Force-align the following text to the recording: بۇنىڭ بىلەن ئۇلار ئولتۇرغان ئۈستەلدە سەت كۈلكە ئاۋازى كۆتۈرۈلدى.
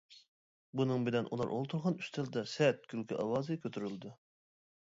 بۇنىڭ 0.79 1.03
بىلەن 1.07 1.29
ئۇلار 1.35 1.51
ئولتۇرغان 1.57 1.99
ئۈستەلدە 2.01 2.45
سەت 2.55 2.91
كۈلكە 2.95 3.21
ئاۋازى 3.27 3.61
كۆتۈرۈلدى. 3.67 4.17